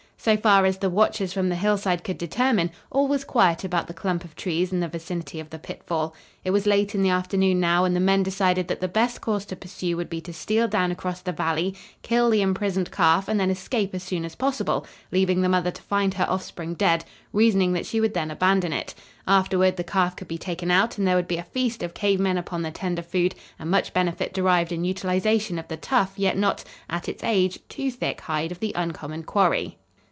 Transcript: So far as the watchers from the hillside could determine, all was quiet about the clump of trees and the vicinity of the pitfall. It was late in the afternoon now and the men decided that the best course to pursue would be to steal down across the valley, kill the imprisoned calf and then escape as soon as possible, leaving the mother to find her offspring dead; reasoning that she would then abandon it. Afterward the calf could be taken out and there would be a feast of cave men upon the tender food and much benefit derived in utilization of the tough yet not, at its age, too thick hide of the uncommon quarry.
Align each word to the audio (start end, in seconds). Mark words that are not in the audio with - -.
So 0.23 0.37
far 0.37 0.65
as 0.65 0.77
the 0.77 0.87
watchers 0.91 1.33
from 1.33 1.49
the 1.49 1.55
hillside 1.55 2.03
could 2.03 2.19
determine, 2.19 2.69
all 2.91 3.07
was 3.07 3.23
quiet 3.23 3.63
about 3.63 3.87
the 3.87 3.93
clump 3.95 4.23
of 4.23 4.35
trees 4.35 4.71
and 4.71 4.83
the 4.83 4.87
vicinity 4.87 5.39
of 5.39 5.49
the 5.49 5.57
pitfall. 5.57 6.13
It 6.45 6.51
was 6.51 6.67
late 6.67 6.93
in 6.93 7.01
the 7.01 7.09
afternoon 7.09 7.59
now 7.59 7.85
and 7.85 7.95
the 7.95 7.99
men 7.99 8.21
decided 8.21 8.67
that 8.67 8.81
the 8.81 8.87
best 8.87 9.19
course 9.19 9.45
to 9.45 9.55
pursue 9.55 9.97
would 9.97 10.11
be 10.11 10.21
to 10.21 10.31
steal 10.31 10.67
down 10.67 10.91
across 10.91 11.21
the 11.21 11.31
valley, 11.31 11.73
kill 12.03 12.29
the 12.29 12.43
imprisoned 12.43 12.91
calf 12.91 13.27
and 13.27 13.39
then 13.39 13.49
escape 13.49 13.95
as 13.95 14.03
soon 14.03 14.23
as 14.23 14.35
possible, 14.35 14.85
leaving 15.11 15.41
the 15.41 15.49
mother 15.49 15.71
to 15.71 15.81
find 15.81 16.13
her 16.13 16.29
offspring 16.29 16.75
dead; 16.75 17.03
reasoning 17.33 17.73
that 17.73 17.87
she 17.87 17.99
would 17.99 18.13
then 18.13 18.29
abandon 18.29 18.71
it. 18.71 18.93
Afterward 19.27 19.75
the 19.75 19.83
calf 19.83 20.15
could 20.15 20.27
be 20.27 20.37
taken 20.37 20.69
out 20.69 20.99
and 20.99 21.07
there 21.07 21.15
would 21.15 21.27
be 21.27 21.37
a 21.37 21.43
feast 21.51 21.81
of 21.81 21.95
cave 21.95 22.19
men 22.19 22.37
upon 22.37 22.61
the 22.61 22.69
tender 22.69 23.01
food 23.01 23.33
and 23.57 23.71
much 23.71 23.91
benefit 23.91 24.35
derived 24.35 24.71
in 24.71 24.83
utilization 24.85 25.57
of 25.57 25.67
the 25.67 25.77
tough 25.77 26.13
yet 26.15 26.37
not, 26.37 26.63
at 26.91 27.09
its 27.09 27.23
age, 27.23 27.57
too 27.69 27.89
thick 27.89 28.21
hide 28.21 28.51
of 28.51 28.59
the 28.59 28.71
uncommon 28.75 29.23
quarry. 29.23 29.79